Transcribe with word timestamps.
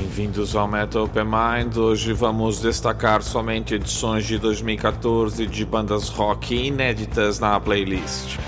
Bem-vindos 0.00 0.56
ao 0.56 0.66
Metal 0.66 1.04
Open 1.04 1.24
Mind. 1.24 1.76
Hoje 1.76 2.14
vamos 2.14 2.58
destacar 2.58 3.22
somente 3.22 3.74
edições 3.74 4.24
de 4.24 4.38
2014 4.38 5.46
de 5.46 5.62
bandas 5.66 6.08
rock 6.08 6.54
inéditas 6.54 7.38
na 7.38 7.60
playlist. 7.60 8.38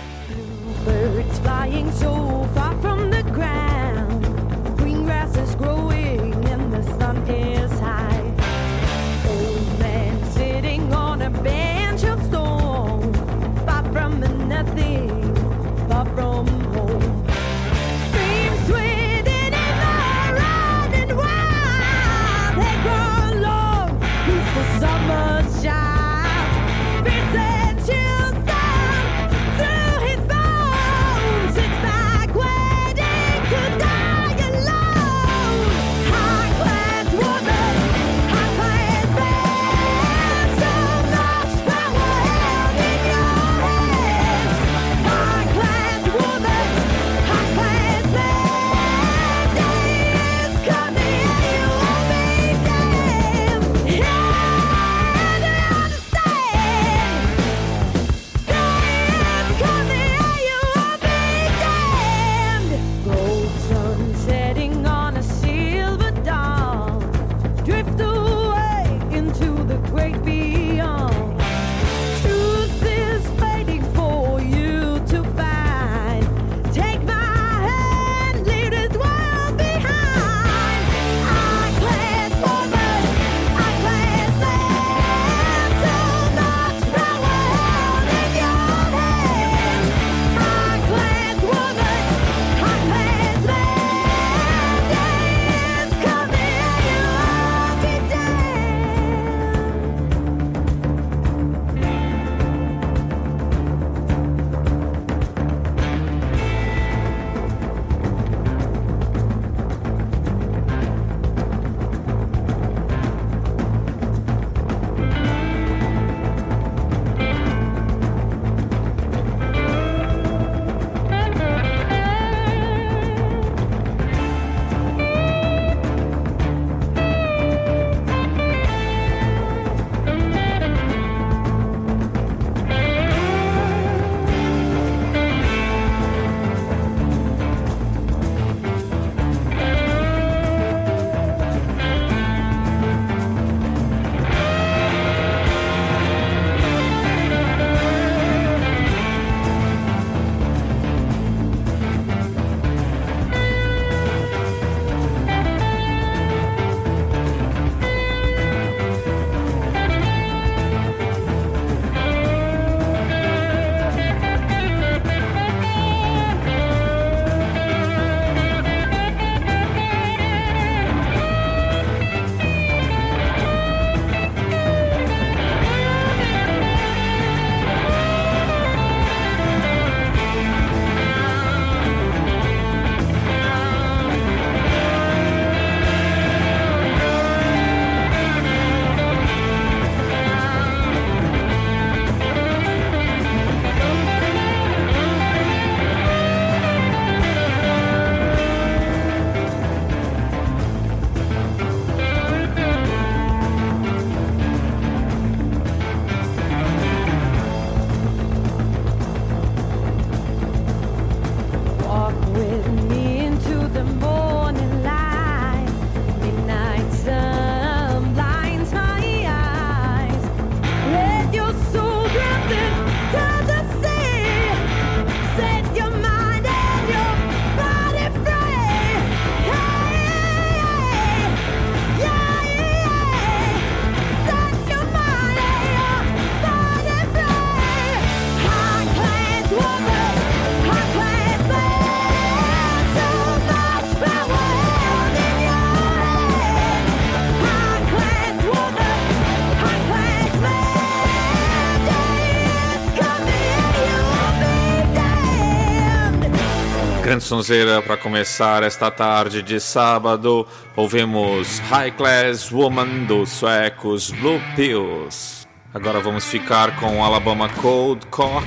sonzeira 257.33 257.81
para 257.81 257.97
começar 257.97 258.63
esta 258.63 258.91
tarde 258.91 259.41
de 259.41 259.59
sábado. 259.59 260.47
Ouvimos 260.77 261.61
High 261.61 261.93
Class 261.93 262.53
Woman 262.53 263.05
dos 263.05 263.31
suecos 263.31 264.11
Blue 264.11 264.39
Pills. 264.55 265.47
Agora 265.73 265.99
vamos 266.01 266.27
ficar 266.27 266.79
com 266.79 267.03
Alabama 267.03 267.49
Cold 267.49 268.05
Cock 268.09 268.45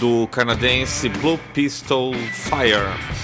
do 0.00 0.26
canadense 0.28 1.10
Blue 1.10 1.38
Pistol 1.52 2.14
Fire. 2.32 3.23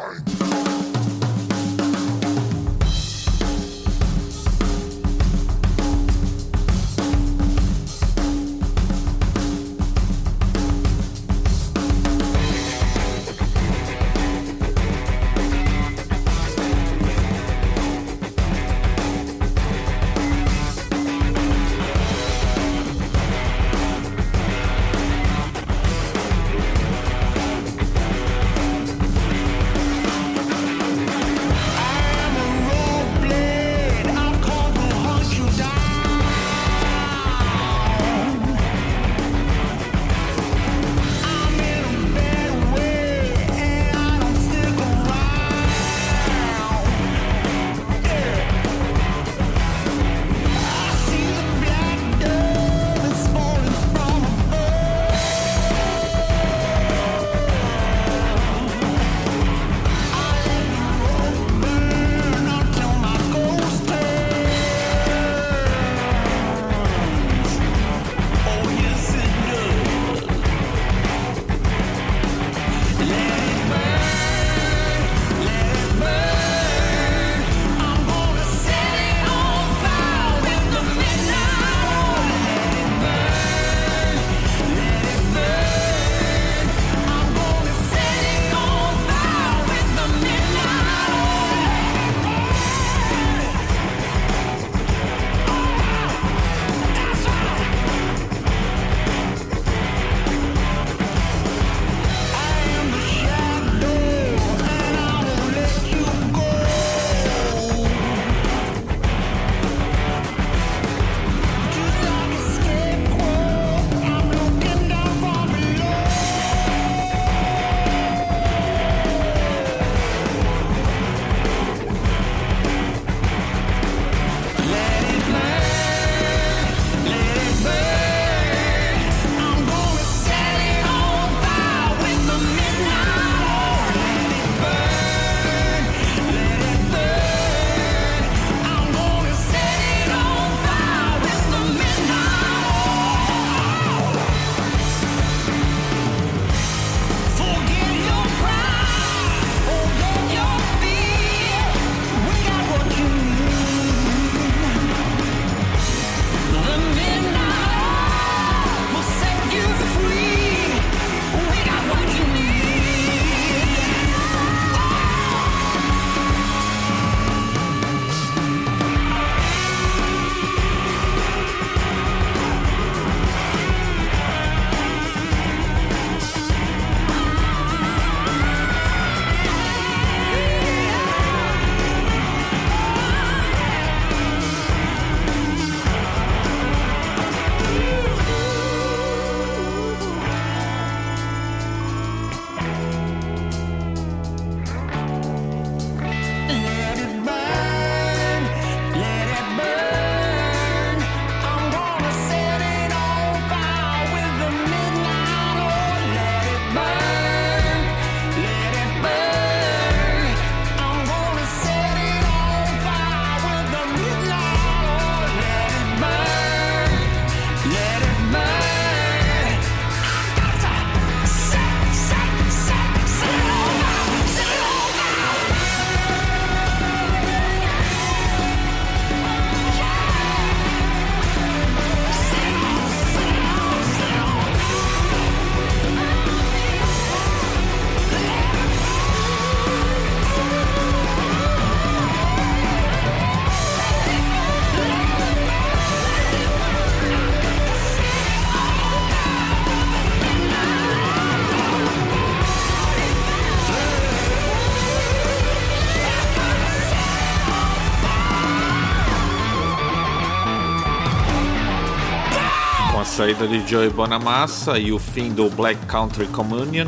saída 263.21 263.47
de 263.47 263.63
Joey 263.67 263.91
Bonamassa 263.91 264.79
e 264.79 264.91
o 264.91 264.97
fim 264.97 265.31
do 265.31 265.47
Black 265.47 265.79
Country 265.85 266.25
Communion, 266.25 266.87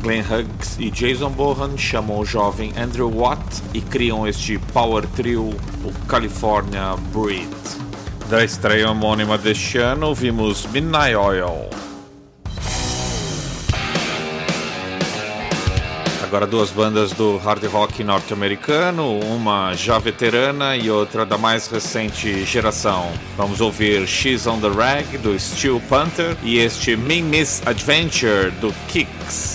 Glenn 0.00 0.22
Hughes 0.22 0.78
e 0.78 0.90
Jason 0.90 1.28
Bohan 1.28 1.76
chamam 1.76 2.20
o 2.20 2.24
jovem 2.24 2.72
Andrew 2.74 3.14
Watt 3.14 3.62
e 3.74 3.82
criam 3.82 4.26
este 4.26 4.58
power 4.72 5.06
trio, 5.08 5.50
o 5.84 5.92
California 6.08 6.96
Breed. 7.12 7.50
Da 8.30 8.42
estreia 8.42 8.90
homônima 8.90 9.36
deste 9.36 9.76
ano, 9.76 10.14
vimos 10.14 10.64
Midnight 10.72 11.16
Oil. 11.16 11.73
Agora 16.34 16.48
duas 16.48 16.72
bandas 16.72 17.12
do 17.12 17.36
hard 17.36 17.62
rock 17.66 18.02
norte-americano, 18.02 19.20
uma 19.20 19.72
já 19.74 20.00
veterana 20.00 20.76
e 20.76 20.90
outra 20.90 21.24
da 21.24 21.38
mais 21.38 21.68
recente 21.68 22.44
geração. 22.44 23.08
Vamos 23.36 23.60
ouvir 23.60 24.04
She's 24.08 24.44
on 24.44 24.58
the 24.58 24.68
Rag 24.68 25.16
do 25.18 25.38
Steel 25.38 25.80
Panther 25.88 26.36
e 26.42 26.58
este 26.58 26.96
Mean 26.96 27.22
Miss 27.22 27.62
Adventure 27.64 28.50
do 28.60 28.74
Kicks. 28.88 29.53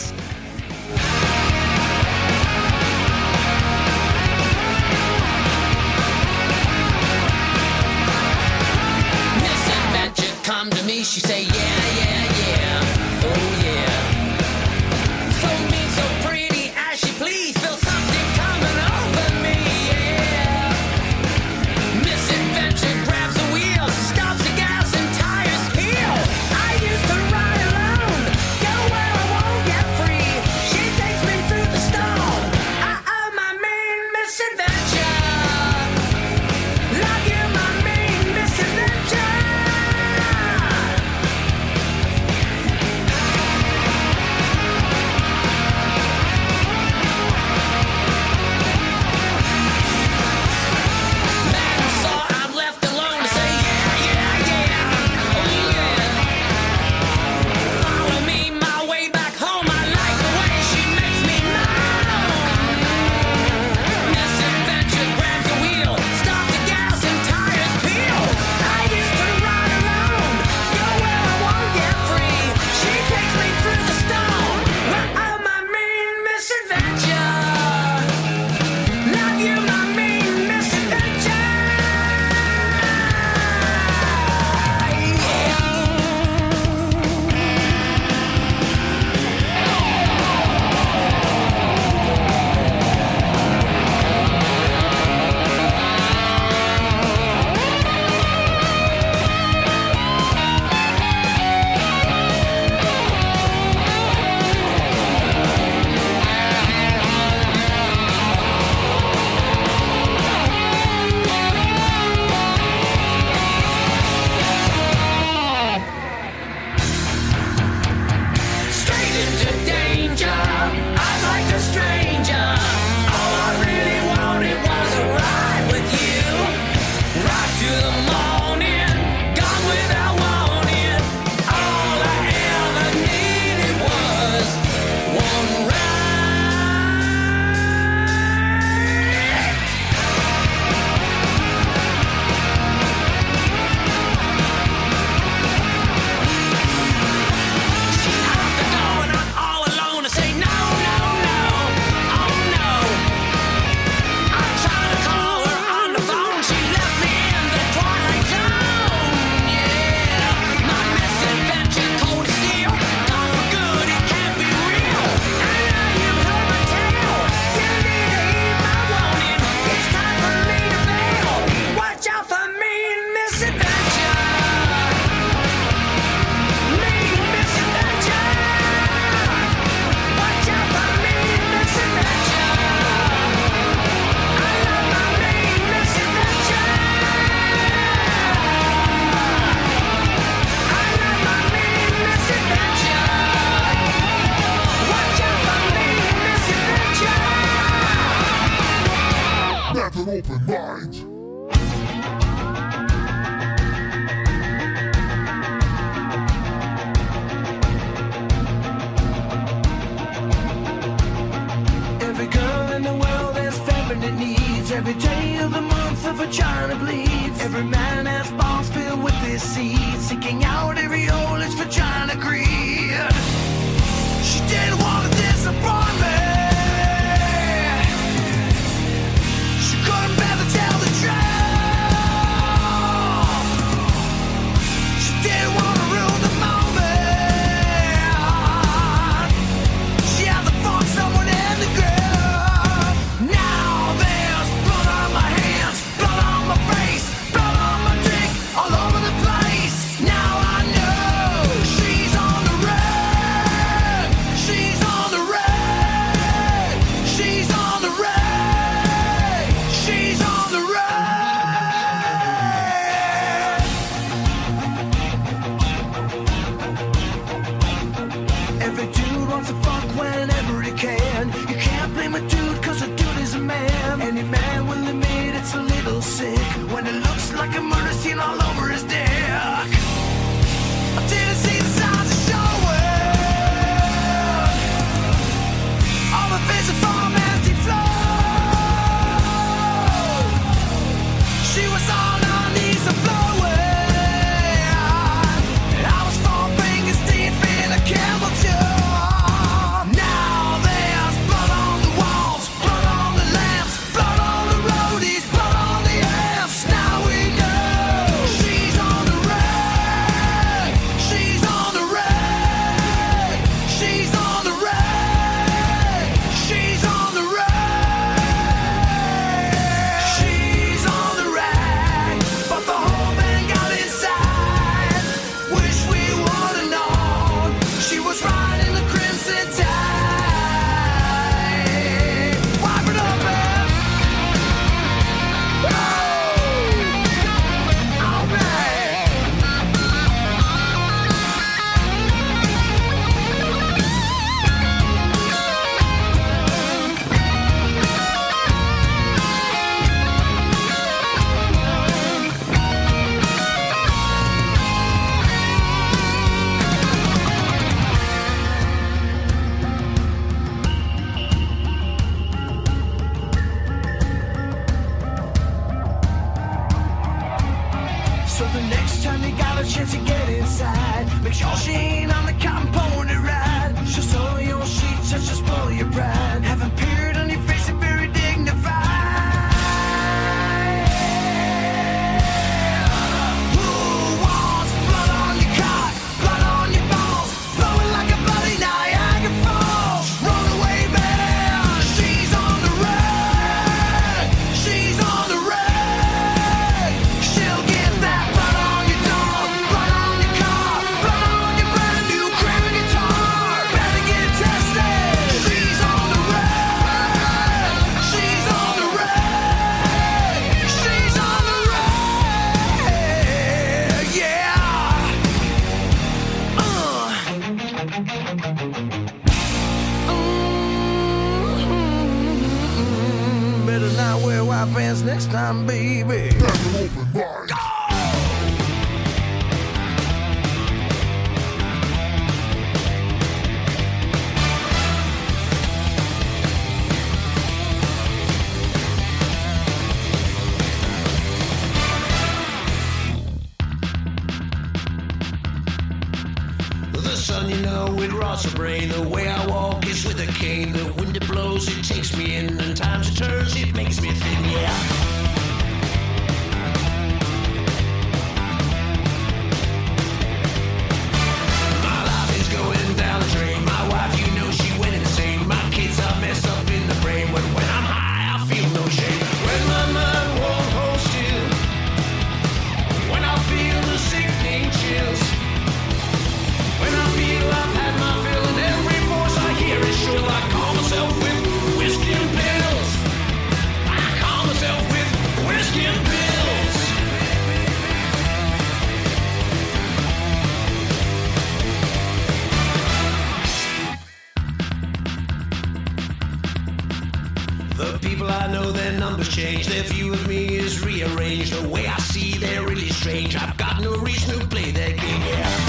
numbers 499.09 499.29
change, 499.29 499.65
their 499.65 499.81
view 499.83 500.13
of 500.13 500.27
me 500.27 500.57
is 500.57 500.85
rearranged. 500.85 501.53
The 501.53 501.67
way 501.67 501.87
I 501.87 501.98
see, 501.98 502.37
they're 502.37 502.63
really 502.63 502.89
strange. 502.89 503.35
I've 503.35 503.57
got 503.57 503.81
no 503.81 503.95
reason 503.95 504.39
to 504.39 504.48
play 504.48 504.69
their 504.69 504.93
game. 504.93 505.22
Yeah. 505.22 505.69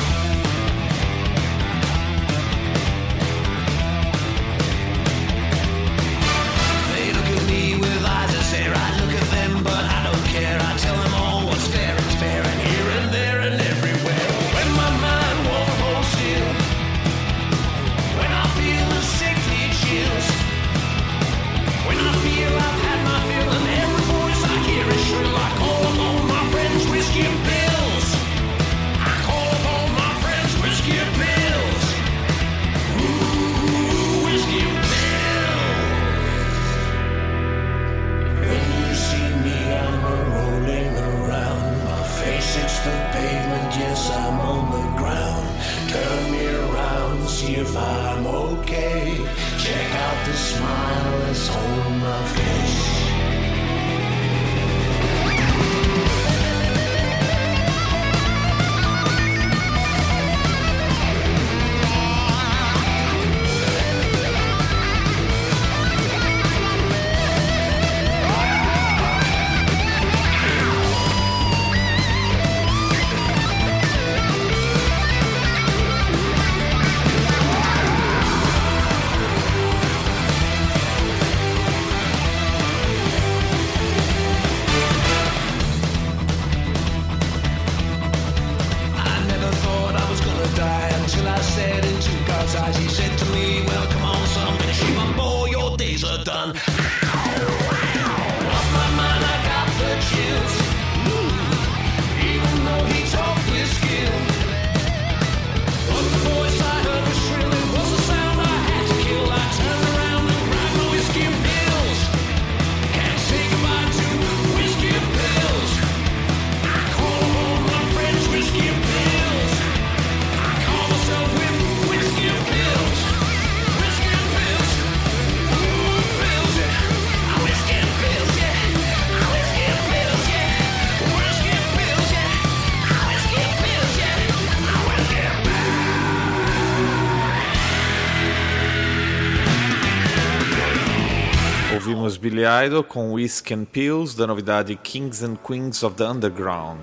Billy 142.41 142.67
Idol 142.67 142.83
com 142.83 143.13
Whisk 143.13 143.53
and 143.53 143.67
Pills 143.67 144.15
da 144.15 144.27
novidade 144.27 144.75
Kings 144.77 145.23
and 145.23 145.37
Queens 145.37 145.83
of 145.83 145.97
the 145.97 146.05
Underground. 146.05 146.81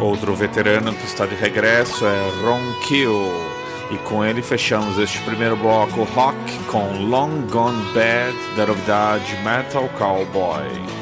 Outro 0.00 0.34
veterano 0.34 0.92
que 0.92 1.04
está 1.04 1.26
de 1.26 1.36
regresso 1.36 2.04
é 2.04 2.30
Ron 2.44 2.80
Kill. 2.88 3.30
E 3.92 3.98
com 4.08 4.24
ele 4.24 4.42
fechamos 4.42 4.98
este 4.98 5.20
primeiro 5.20 5.56
bloco 5.56 6.02
rock 6.02 6.36
com 6.68 7.06
Long 7.06 7.46
Gone 7.48 7.84
Bad 7.94 8.36
da 8.56 8.66
novidade 8.66 9.32
Metal 9.44 9.88
Cowboy. 9.96 10.93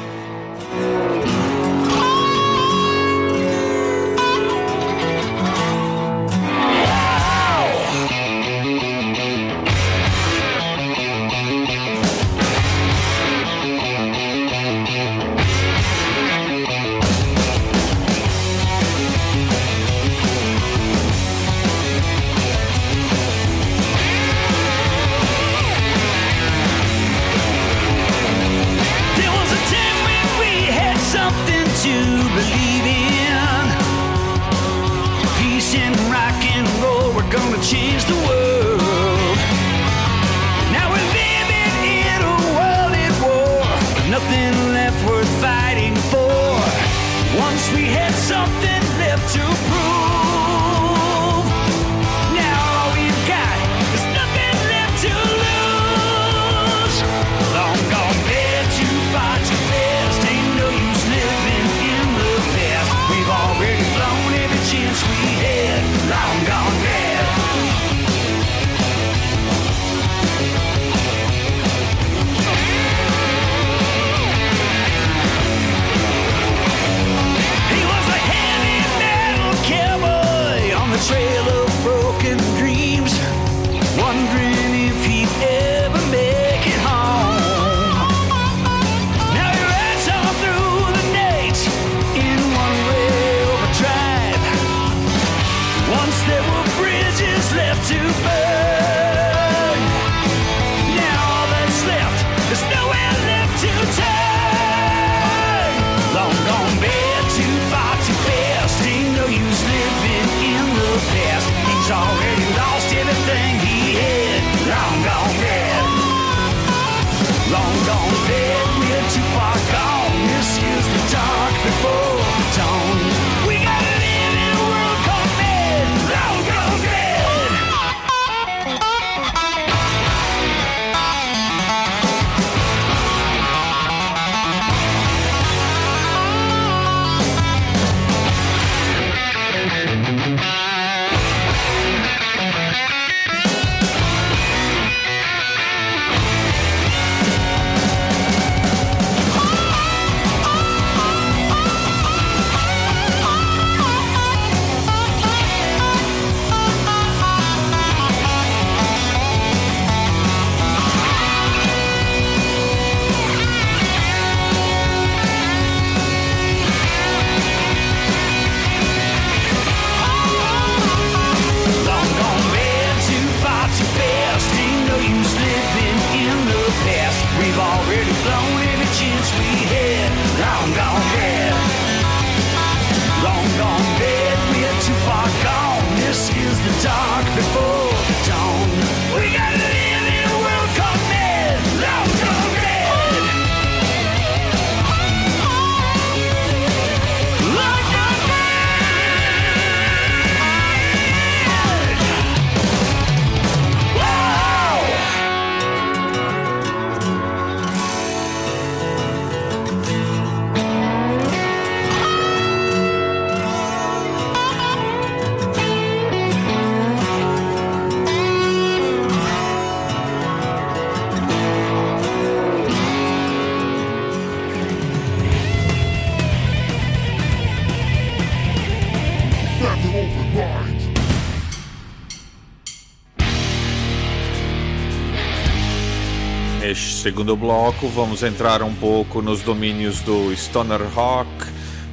Neste 236.73 237.03
segundo 237.03 237.37
bloco, 237.37 237.87
vamos 237.87 238.23
entrar 238.23 238.63
um 238.63 238.73
pouco 238.73 239.21
nos 239.21 239.43
domínios 239.43 239.99
do 239.99 240.35
Stoner 240.35 240.81
Rock. 240.81 241.29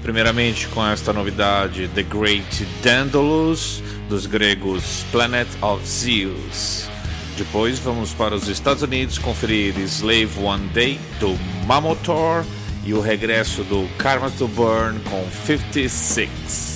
Primeiramente 0.03 0.67
com 0.69 0.83
esta 0.87 1.13
novidade, 1.13 1.87
The 1.95 2.03
Great 2.03 2.67
Dandalus, 2.83 3.83
dos 4.09 4.25
gregos 4.25 5.05
Planet 5.13 5.47
of 5.61 5.87
Zeus. 5.87 6.89
Depois 7.37 7.79
vamos 7.79 8.15
para 8.15 8.35
os 8.35 8.49
Estados 8.49 8.83
Unidos 8.83 9.19
conferir 9.19 9.79
Slave 9.81 10.31
One 10.43 10.69
Day, 10.69 10.99
do 11.21 11.39
Mamotor, 11.67 12.43
e 12.83 12.95
o 12.95 13.03
regresso 13.03 13.63
do 13.65 13.87
Karma 13.99 14.31
to 14.31 14.49
Burn 14.49 14.99
com 15.01 15.27
56. 15.45 16.70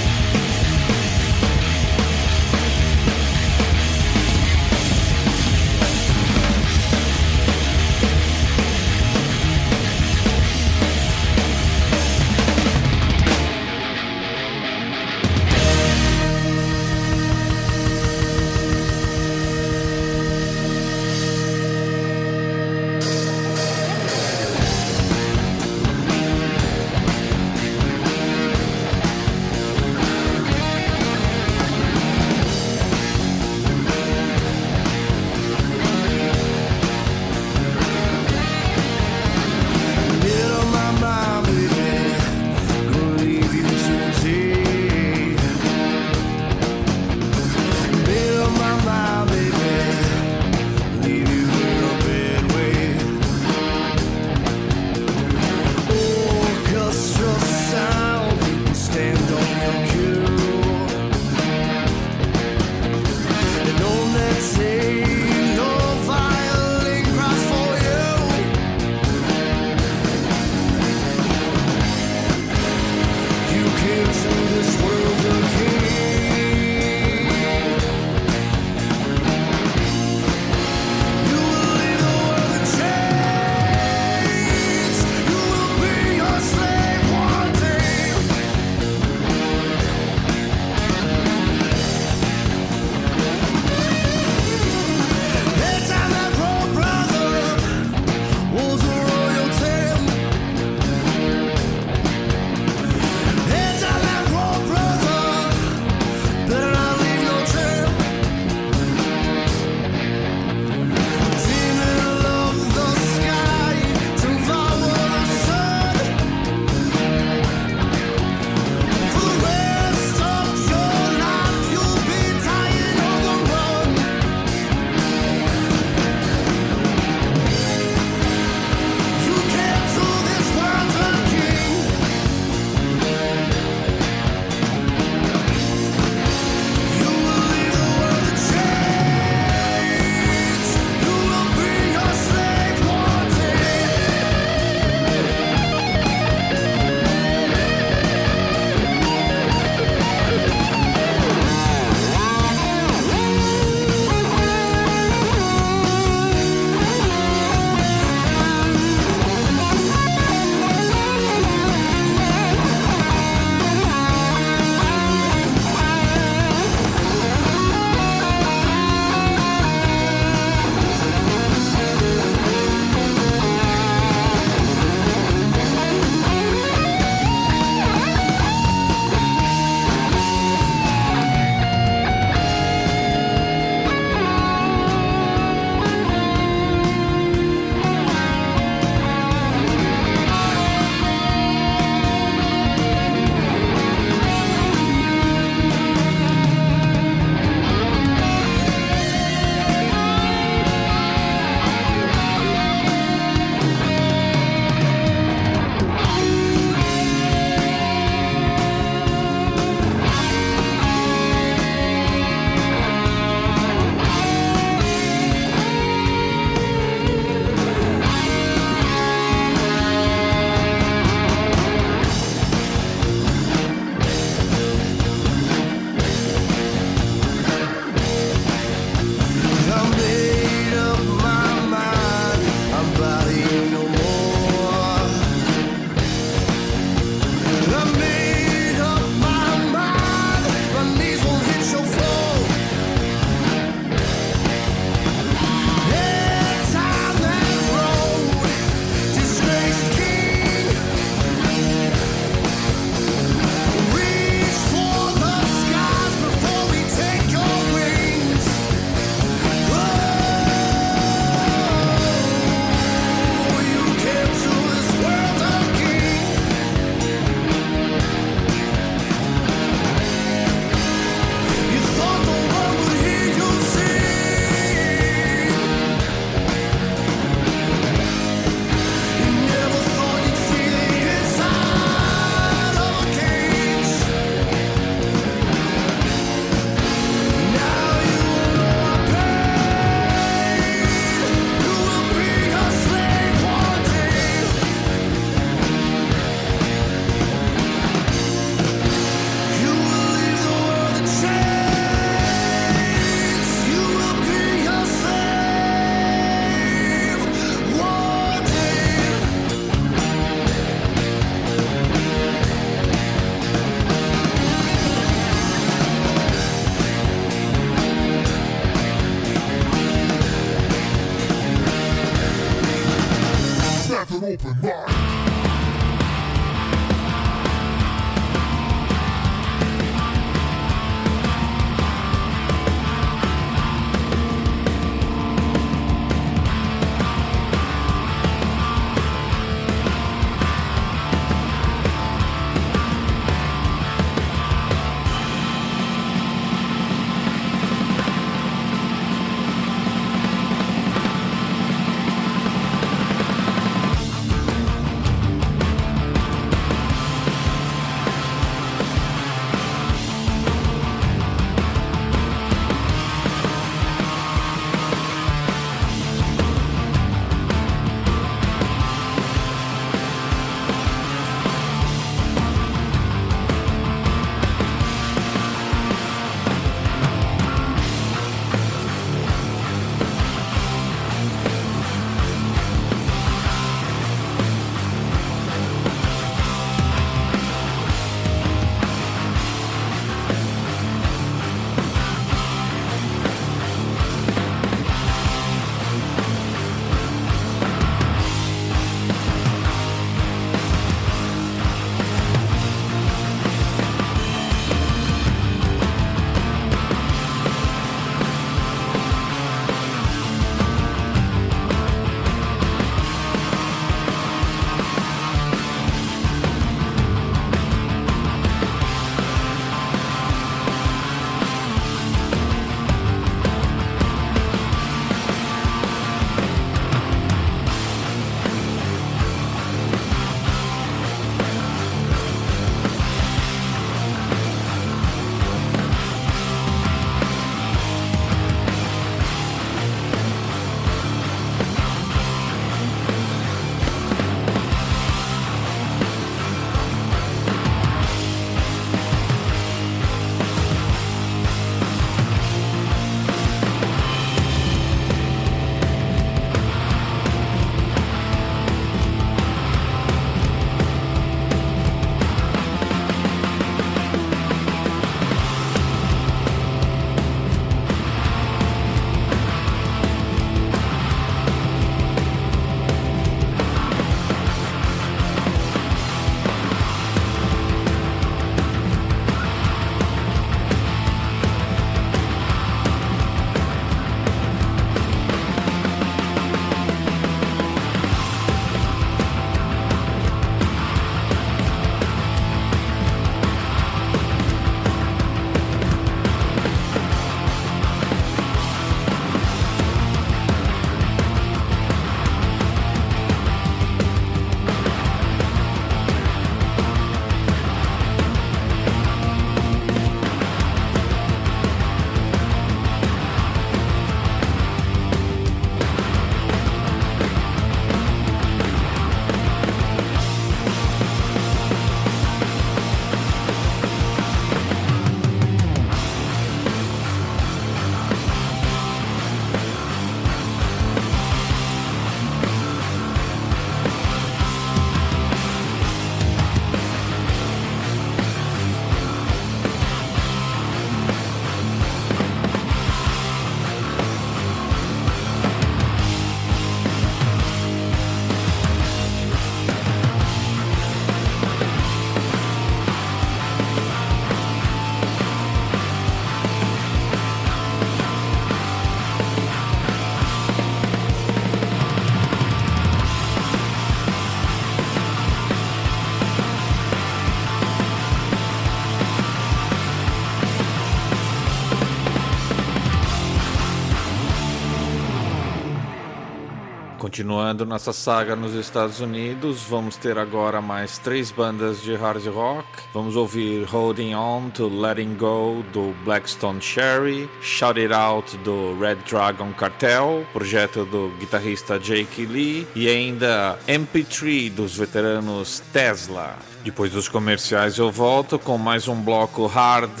Continuando 577.10 577.66
nossa 577.66 577.92
saga 577.92 578.36
nos 578.36 578.54
Estados 578.54 579.00
Unidos, 579.00 579.64
vamos 579.68 579.96
ter 579.96 580.16
agora 580.16 580.62
mais 580.62 580.96
três 580.96 581.32
bandas 581.32 581.82
de 581.82 581.96
hard 581.96 582.24
rock. 582.28 582.64
Vamos 582.94 583.16
ouvir 583.16 583.64
Holding 583.64 584.14
On 584.14 584.48
to 584.50 584.68
Letting 584.68 585.16
Go 585.16 585.64
do 585.72 585.92
Blackstone 586.04 586.60
Cherry, 586.60 587.28
Shout 587.42 587.80
It 587.80 587.92
Out 587.92 588.36
do 588.38 588.78
Red 588.78 588.98
Dragon 589.08 589.52
Cartel, 589.54 590.24
projeto 590.32 590.84
do 590.84 591.12
guitarrista 591.18 591.80
Jake 591.80 592.24
Lee, 592.24 592.64
e 592.76 592.88
ainda 592.88 593.58
MP3 593.66 594.48
dos 594.48 594.76
veteranos 594.76 595.60
Tesla. 595.72 596.38
Depois 596.62 596.92
dos 596.92 597.08
comerciais 597.08 597.76
eu 597.76 597.90
volto 597.90 598.38
com 598.38 598.56
mais 598.56 598.86
um 598.86 599.02
bloco 599.02 599.48
hard 599.48 600.00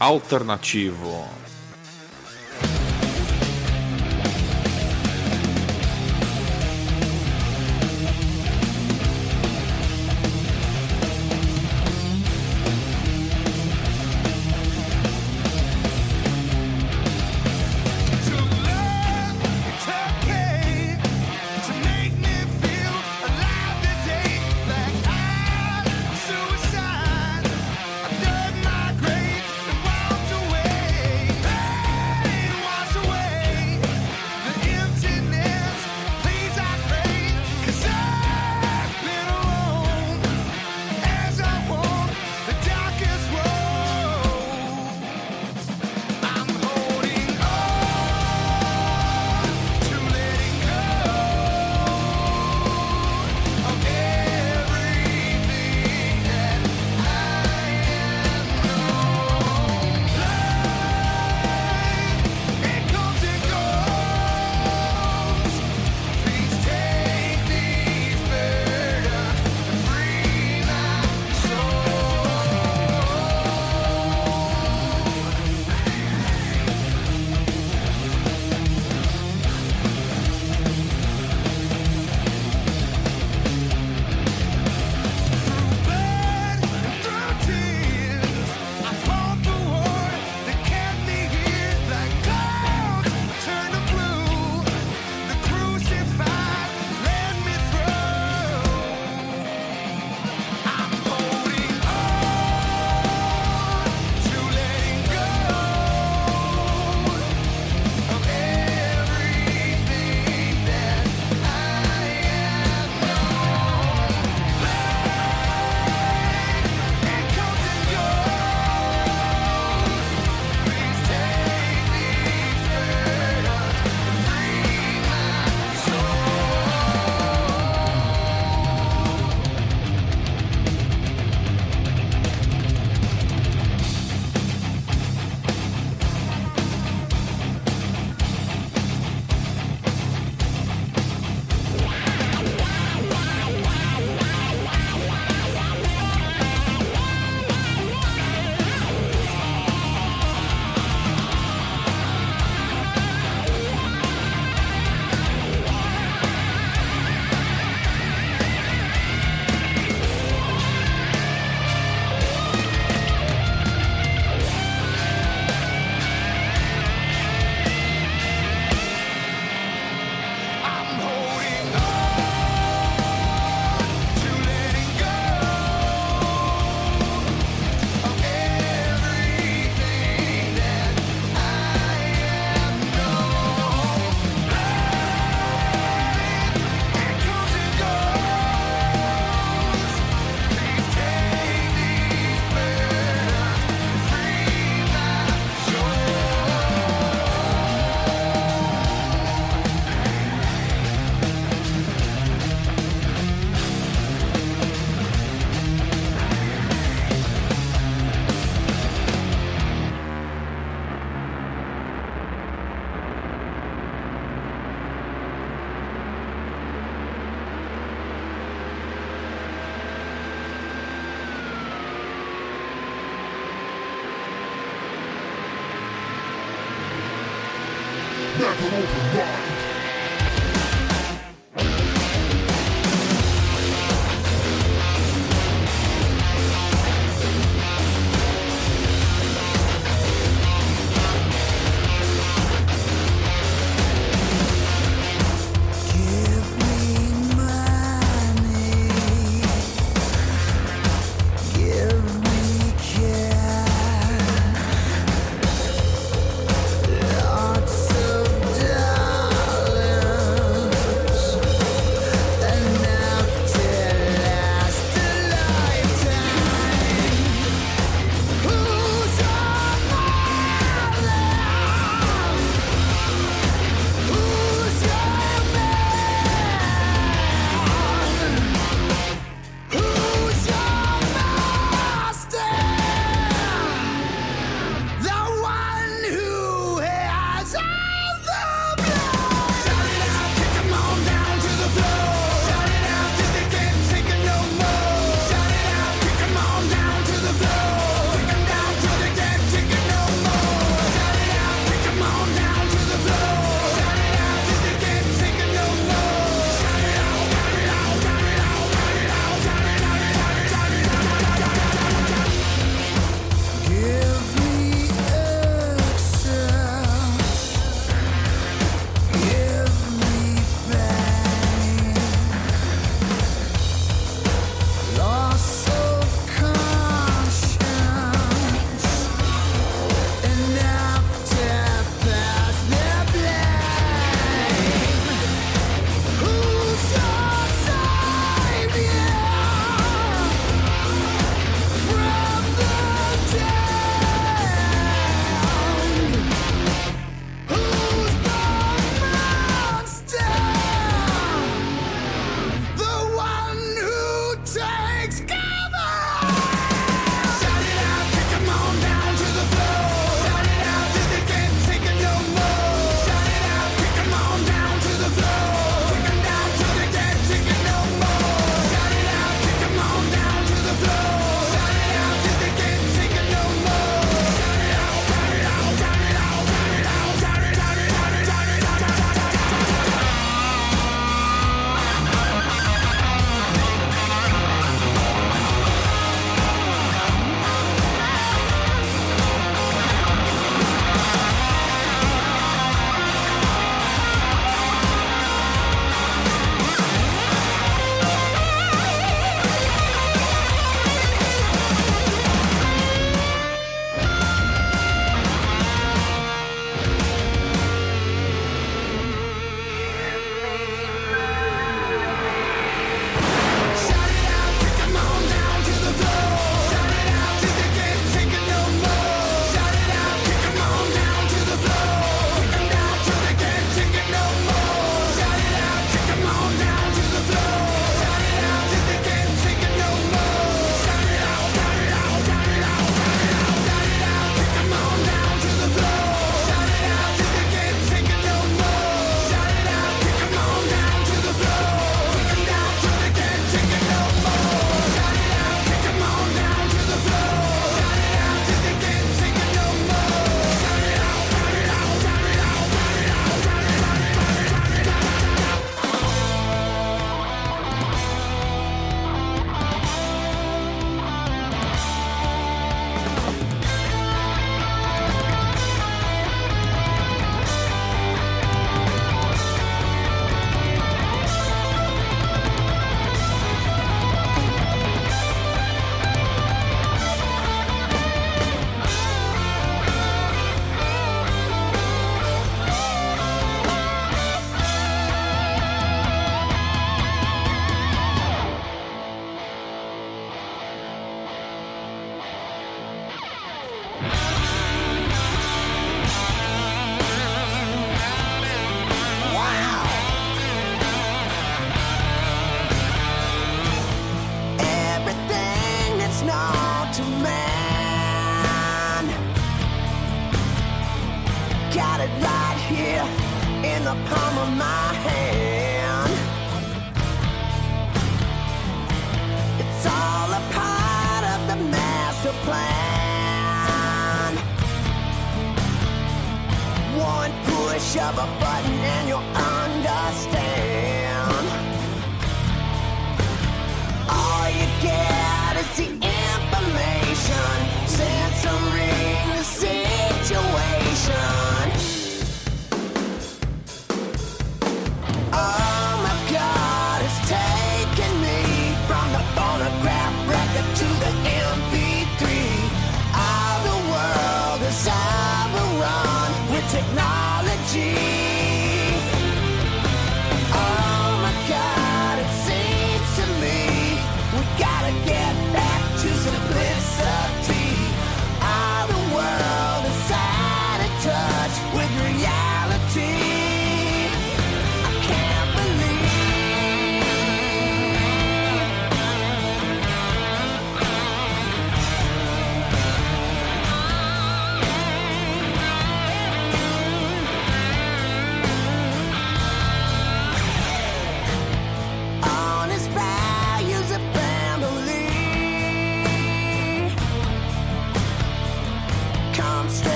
alternativo. 0.00 1.28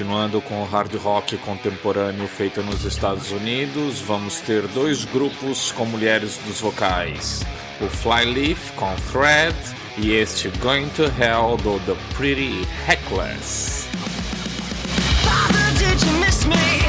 Continuando 0.00 0.40
com 0.40 0.62
o 0.62 0.64
hard 0.64 0.94
rock 0.94 1.36
contemporâneo 1.36 2.26
feito 2.26 2.62
nos 2.62 2.86
Estados 2.86 3.30
Unidos, 3.32 4.00
vamos 4.00 4.40
ter 4.40 4.66
dois 4.68 5.04
grupos 5.04 5.72
com 5.72 5.84
mulheres 5.84 6.38
dos 6.46 6.58
vocais: 6.58 7.44
o 7.82 7.86
Flyleaf 7.86 8.72
com 8.76 8.96
Thread 9.12 9.54
e 9.98 10.14
este 10.14 10.48
Going 10.60 10.88
to 10.96 11.02
Hell 11.02 11.58
do 11.58 11.78
The 11.80 11.94
Pretty 12.16 12.66
Heckless. 12.88 13.86
Father, 15.22 16.79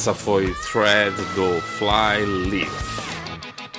Essa 0.00 0.14
foi 0.14 0.54
Thread 0.72 1.14
do 1.34 1.60
Flyleaf. 1.60 2.70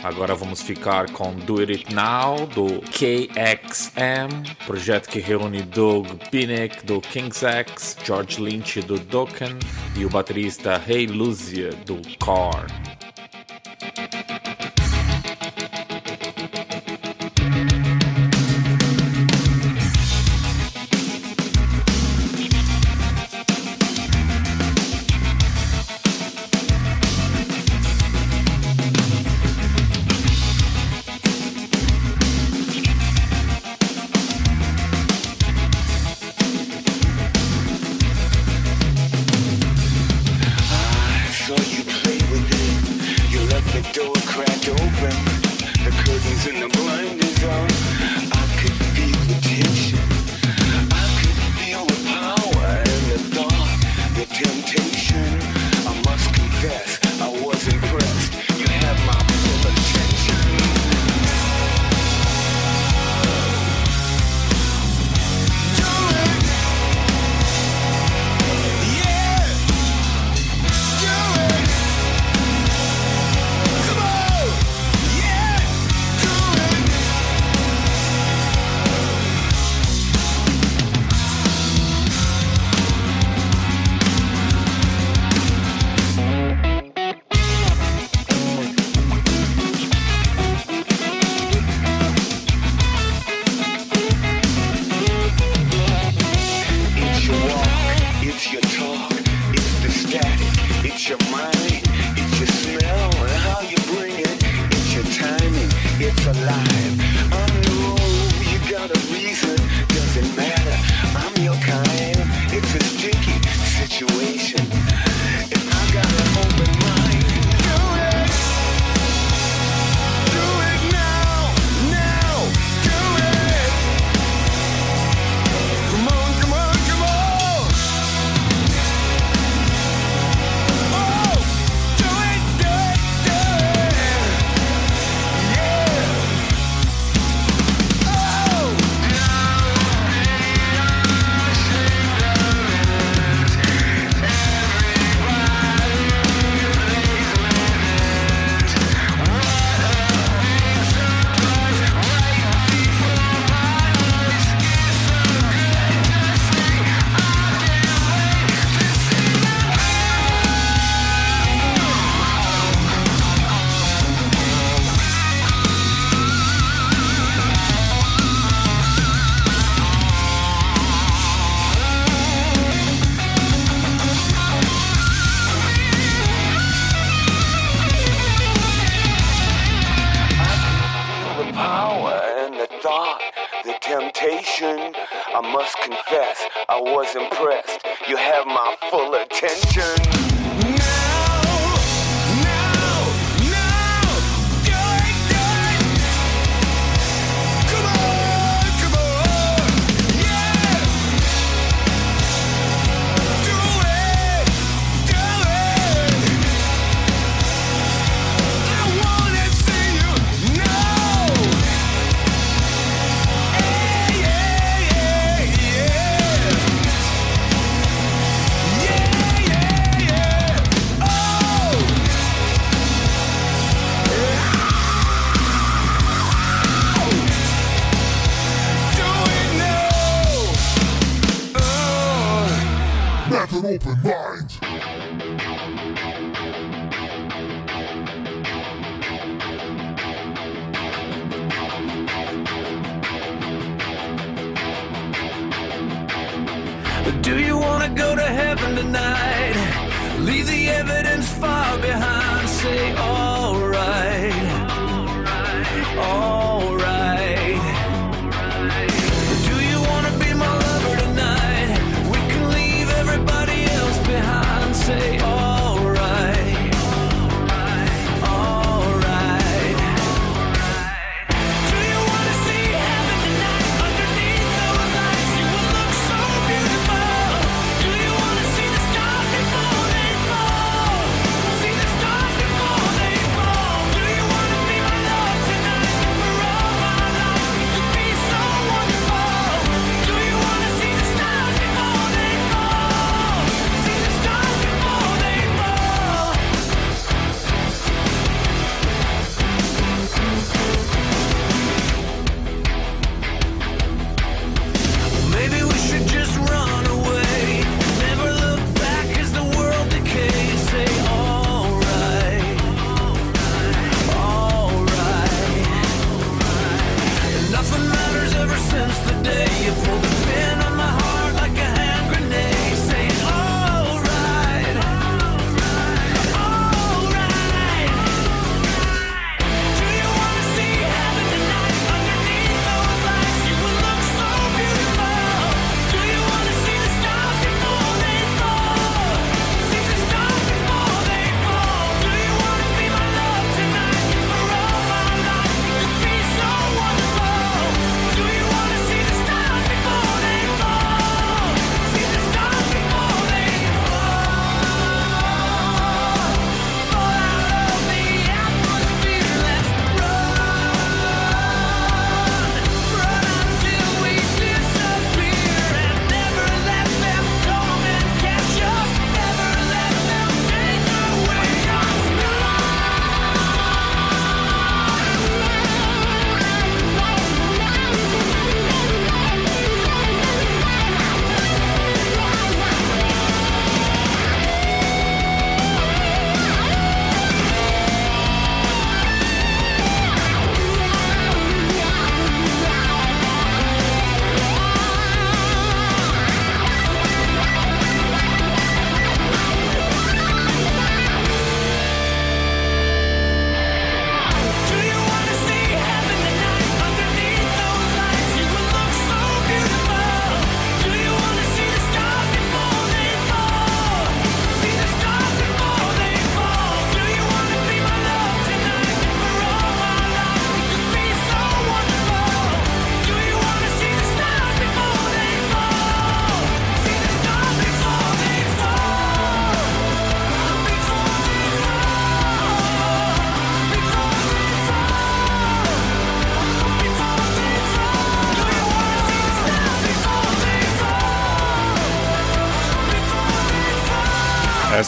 Agora 0.03 0.35
vamos 0.35 0.61
ficar 0.61 1.11
com 1.13 1.33
Do 1.33 1.59
It 1.61 1.91
Now 1.95 2.45
do 2.45 2.79
KXM, 2.91 4.29
projeto 4.67 5.09
que 5.09 5.17
reúne 5.17 5.63
Doug 5.63 6.05
Pinnick 6.29 6.85
do 6.85 7.01
King's 7.01 7.41
X, 7.41 7.97
George 8.05 8.39
Lynch 8.39 8.81
do 8.81 8.99
Dokken 8.99 9.57
e 9.97 10.05
o 10.05 10.09
baterista 10.11 10.77
Ray 10.77 11.05
hey 11.05 11.07
Luzia 11.07 11.71
do 11.87 11.99
Korn. 12.19 12.90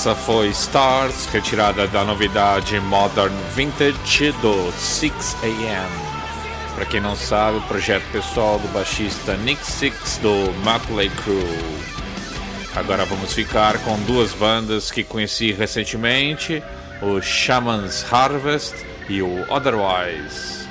essa 0.04 0.16
foi 0.16 0.50
Stars, 0.50 1.28
retirada 1.28 1.88
da 1.88 2.04
novidade 2.04 2.78
Modern 2.78 3.34
Vintage 3.56 4.34
do 4.42 4.70
6AM. 4.74 5.88
Para 6.76 6.86
quem 6.86 7.00
não 7.00 7.16
sabe, 7.16 7.60
o 7.60 7.62
projeto 7.62 8.04
pessoal 8.12 8.60
do 8.60 8.68
baixista 8.74 9.38
Nick 9.38 9.66
Six 9.66 10.18
do 10.18 10.52
Maclay 10.66 11.10
Crew. 11.10 11.48
Agora 12.76 13.06
vamos 13.06 13.32
ficar 13.32 13.78
com 13.86 13.98
duas 14.02 14.34
bandas 14.34 14.92
que 14.92 15.06
conheci 15.06 15.54
recentemente, 15.54 16.62
o 17.02 17.22
Shaman's 17.22 18.06
Harvest 18.12 18.76
e 19.08 19.22
o 19.22 19.50
Otherwise. 19.50 20.63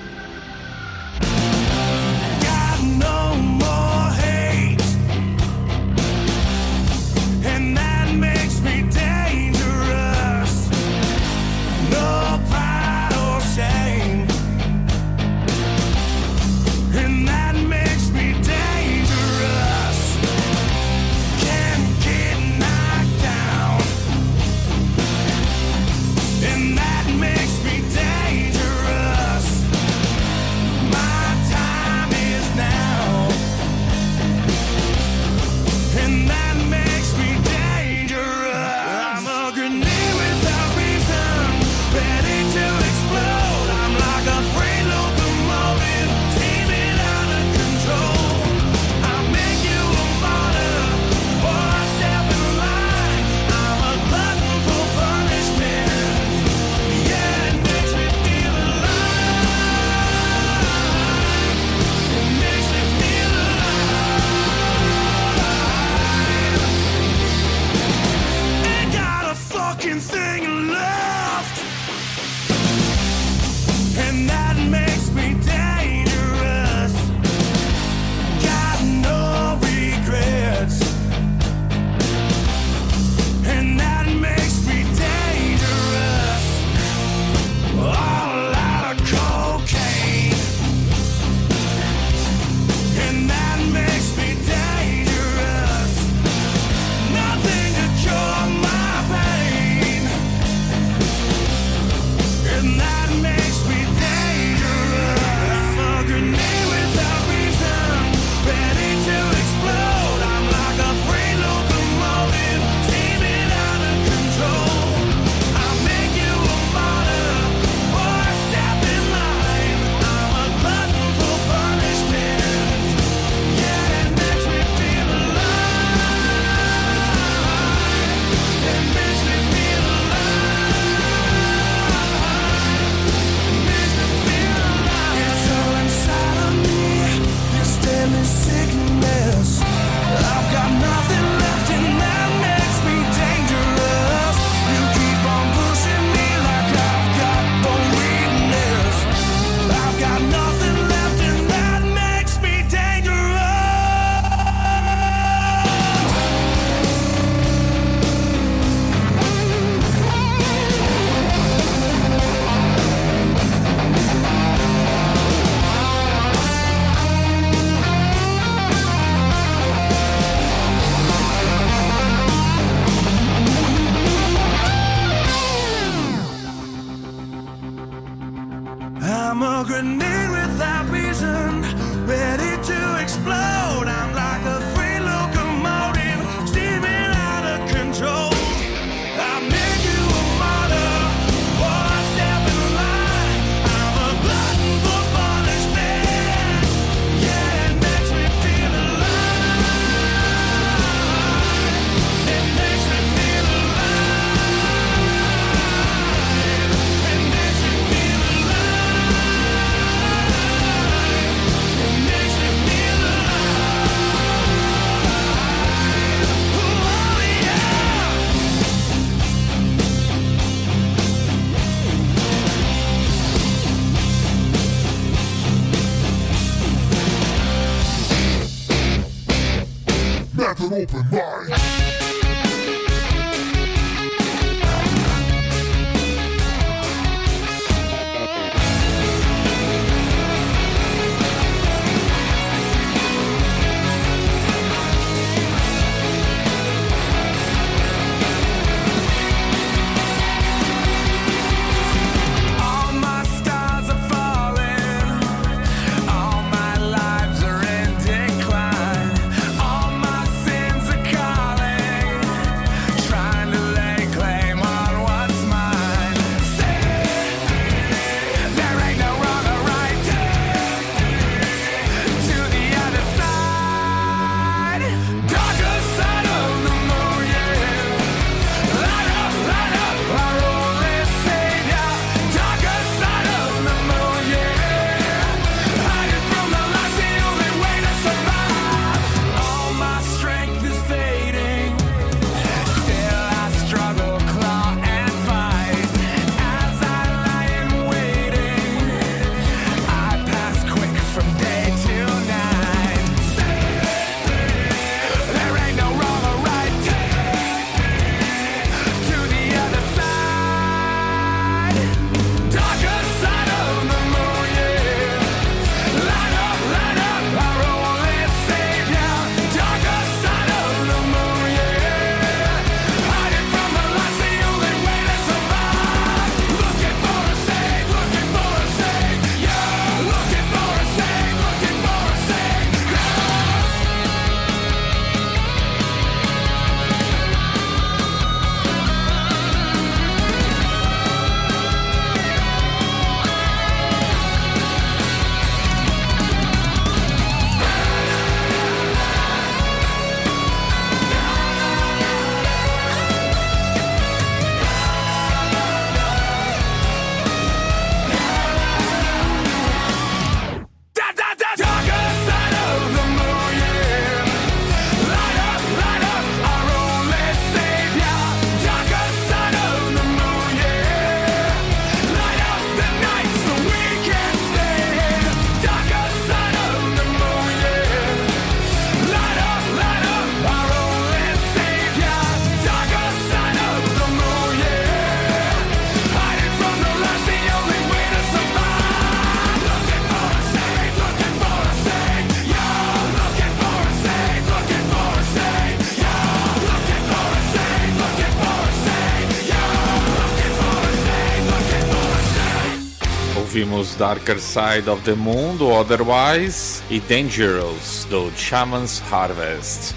Darker 404.02 404.40
Side 404.40 404.90
of 404.90 405.04
the 405.04 405.14
Moon 405.14 405.56
do 405.56 405.70
Otherwise 405.70 406.82
e 406.90 406.98
Dangerous 406.98 408.04
do 408.10 408.32
Shaman's 408.36 409.00
Harvest. 409.08 409.94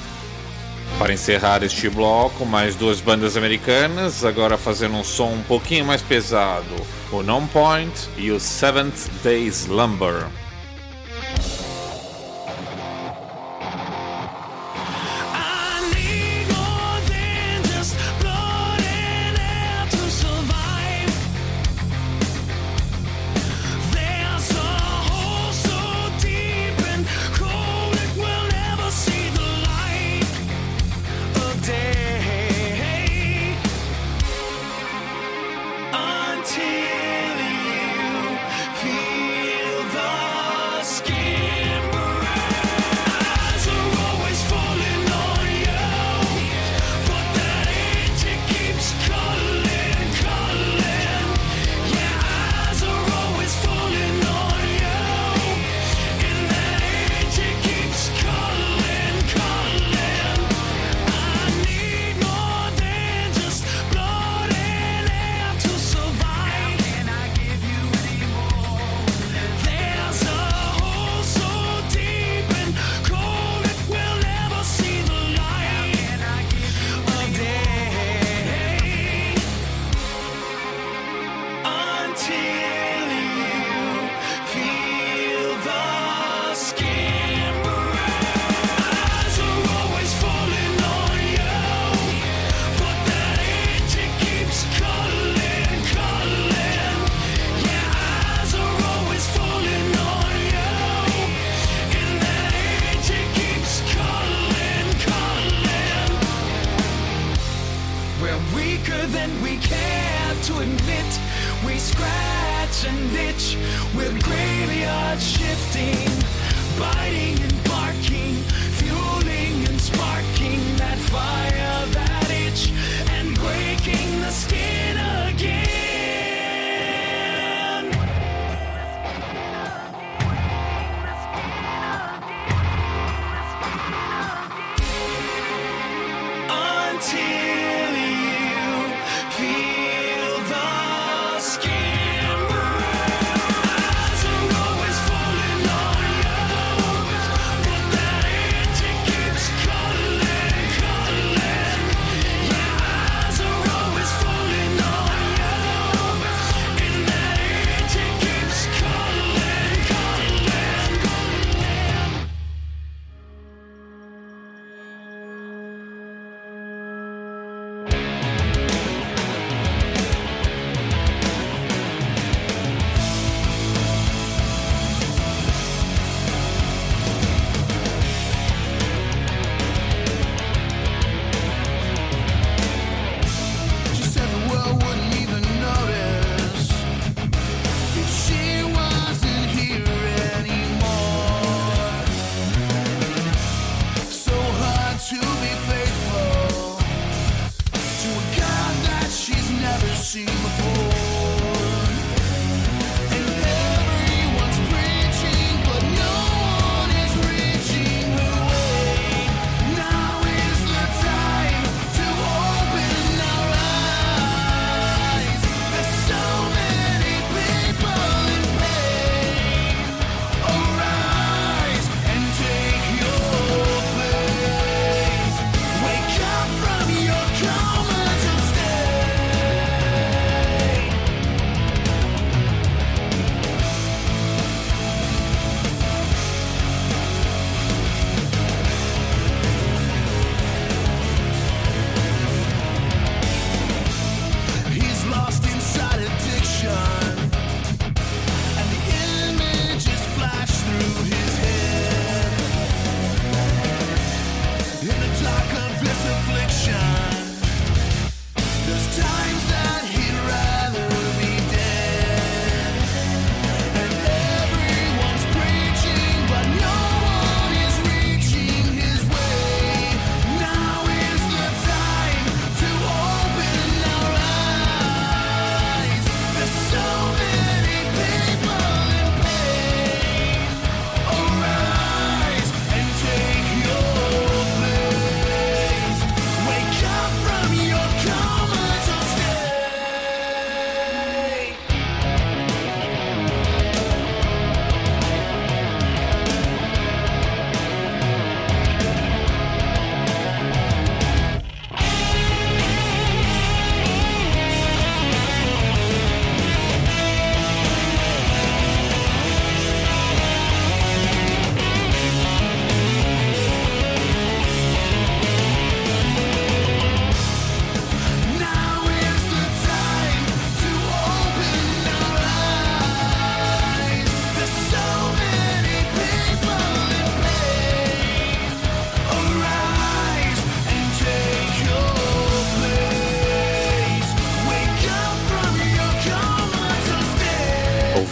Para 1.00 1.12
encerrar 1.12 1.64
este 1.64 1.90
bloco, 1.90 2.46
mais 2.46 2.76
duas 2.76 3.02
bandas 3.02 3.36
americanas, 3.36 4.24
agora 4.24 4.60
fazendo 4.60 4.96
um 4.96 5.04
som 5.04 5.34
um 5.34 5.42
pouquinho 5.42 5.86
mais 5.86 6.04
pesado: 6.04 6.76
o 7.12 7.24
Non 7.24 7.48
Point 7.48 8.08
e 8.16 8.30
o 8.30 8.40
Seventh 8.40 9.10
Day 9.24 9.48
Slumber. 9.48 10.28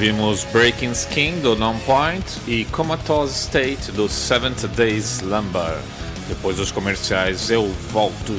Ouvimos 0.03 0.43
Breaking 0.51 0.91
Skin 0.91 1.39
do 1.39 1.55
Nonpoint 1.55 2.25
e 2.45 2.65
Comatose 2.65 3.39
State 3.39 3.89
do 3.93 4.09
Seventh 4.09 4.67
Days 4.75 5.21
Lumber 5.21 5.79
Depois 6.27 6.57
dos 6.57 6.73
comerciais 6.73 7.49
eu 7.49 7.69
volto. 7.89 8.33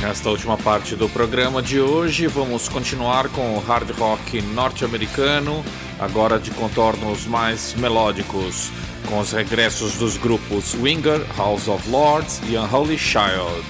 Nesta 0.00 0.30
última 0.30 0.56
parte 0.56 0.96
do 0.96 1.06
programa 1.10 1.60
de 1.60 1.80
hoje, 1.80 2.26
vamos 2.28 2.66
continuar 2.66 3.28
com 3.28 3.54
o 3.54 3.60
hard 3.60 3.90
rock 3.98 4.40
norte-americano, 4.40 5.62
agora 6.00 6.38
de 6.38 6.50
contornos 6.50 7.26
mais 7.26 7.74
melódicos 7.74 8.70
com 9.08 9.18
os 9.18 9.32
regressos 9.32 9.94
dos 9.94 10.16
grupos 10.16 10.74
Winger, 10.74 11.24
House 11.36 11.68
of 11.68 11.88
Lords 11.88 12.40
e 12.48 12.56
Unholy 12.56 12.98
Child. 12.98 13.64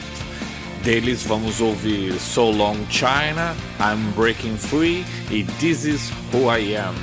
Deles 0.83 1.23
vamos 1.23 1.61
ouvir 1.61 2.13
So 2.21 2.51
Long 2.51 2.77
China, 2.91 3.55
I'm 3.81 4.13
Breaking 4.15 4.57
Free 4.57 5.05
e 5.31 5.45
This 5.59 5.85
Is 5.85 6.13
Who 6.33 6.55
I 6.55 6.77
Am. 6.77 6.95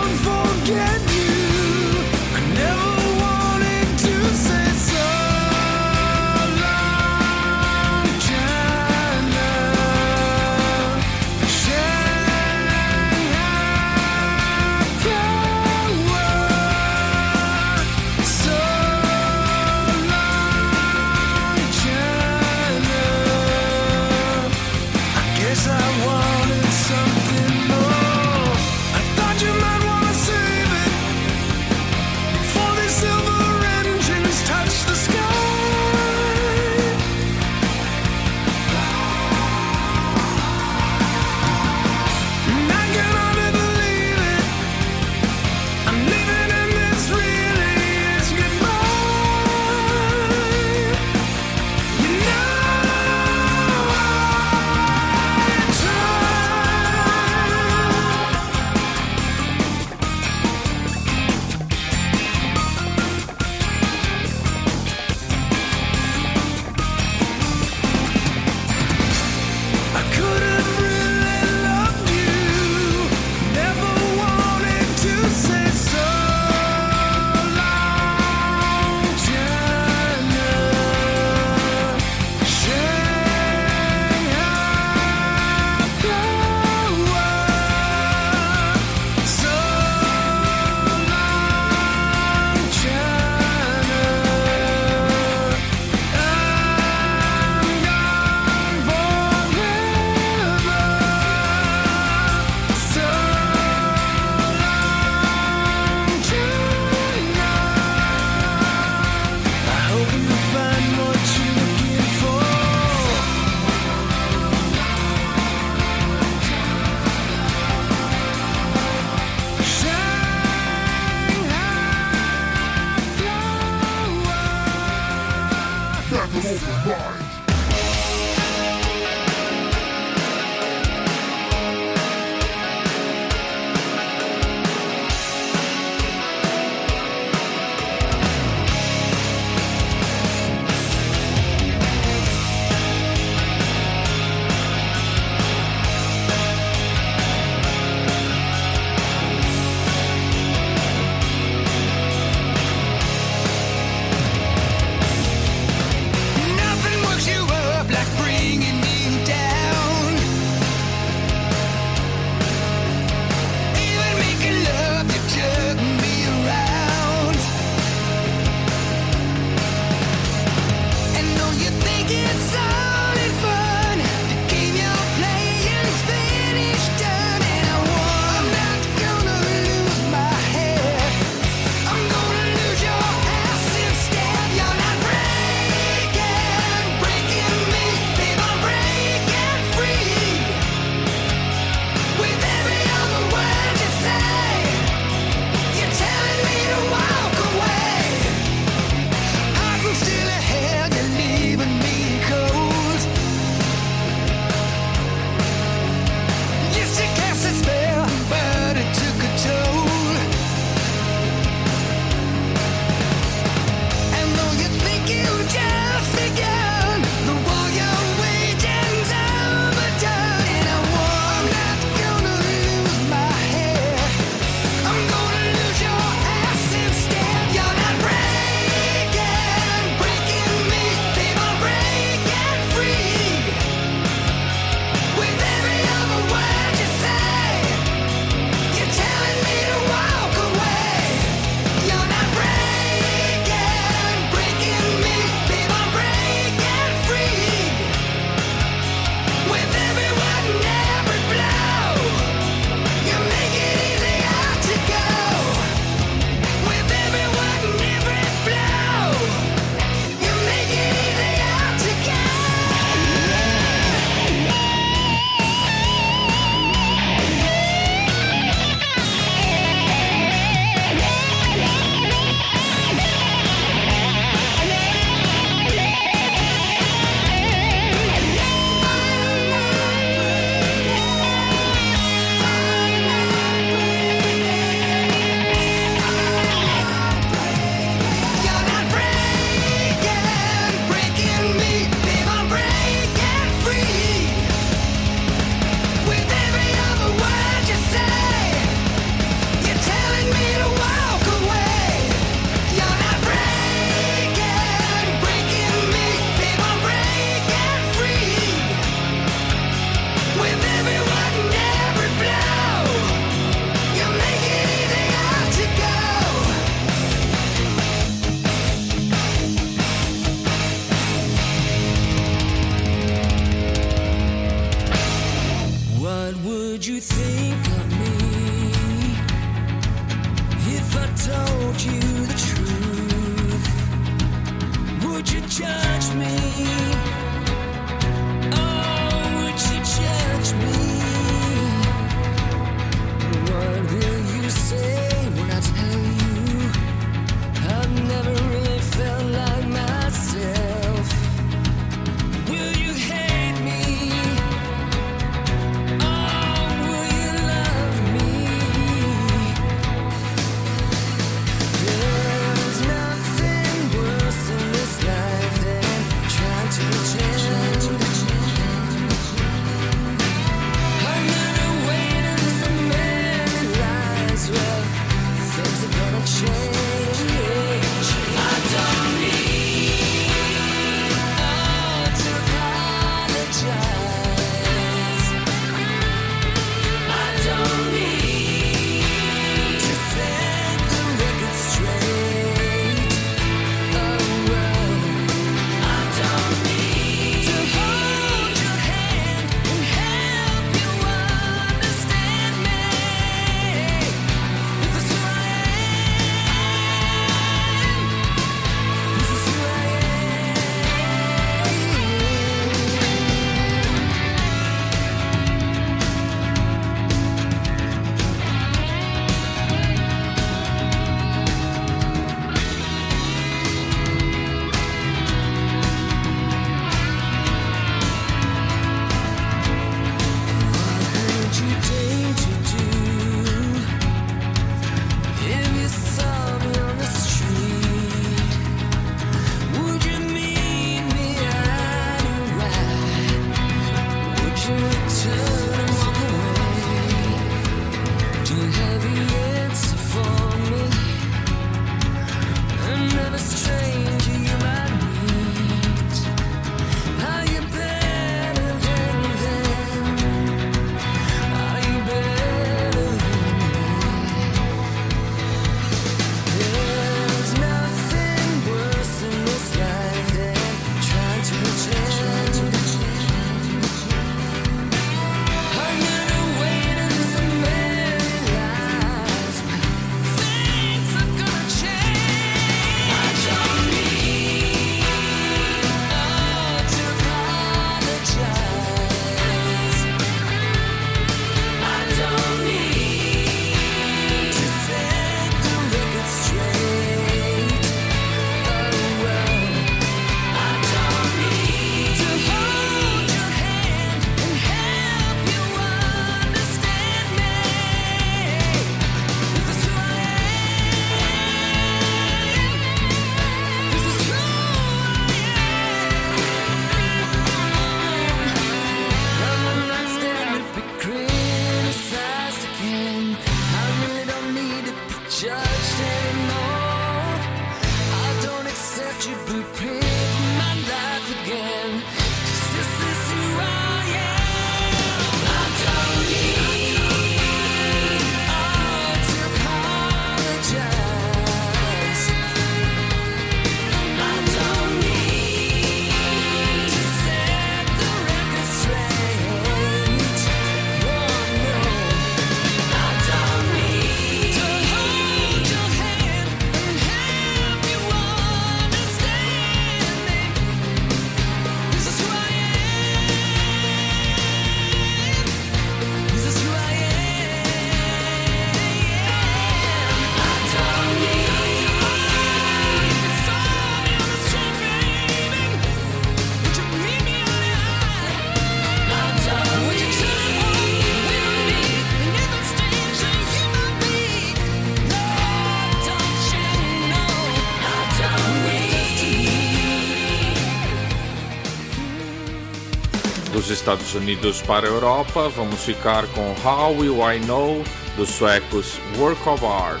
Estados 593.82 594.14
Unidos 594.14 594.62
para 594.62 594.86
a 594.86 594.90
Europa, 594.90 595.48
vamos 595.48 595.80
ficar 595.80 596.24
com 596.28 596.54
How 596.64 596.96
Will 596.96 597.16
I 597.16 597.40
Know, 597.40 597.82
dos 598.16 598.28
suecos 598.28 599.00
Work 599.18 599.48
of 599.48 599.66
Art, 599.66 600.00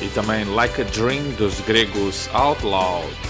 e 0.00 0.08
também 0.08 0.46
Like 0.46 0.80
a 0.80 0.84
Dream, 0.84 1.22
dos 1.36 1.60
gregos 1.60 2.30
Out 2.32 2.64
Loud. 2.64 3.29